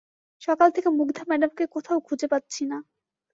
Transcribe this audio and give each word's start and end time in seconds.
সকাল 0.41 0.69
থেকে 0.71 0.89
মুগ্ধা 0.89 1.23
ম্যাডামকে 1.27 1.63
কোথাও 1.67 1.97
খুঁজে 1.99 2.27
পাচ্ছি 2.27 2.63
না। 2.65 2.77